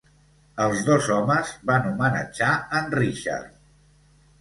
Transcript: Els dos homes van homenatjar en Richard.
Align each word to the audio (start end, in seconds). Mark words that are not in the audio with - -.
Els 0.65 0.81
dos 0.87 1.09
homes 1.17 1.53
van 1.73 1.87
homenatjar 1.91 2.51
en 2.83 2.93
Richard. 2.99 3.57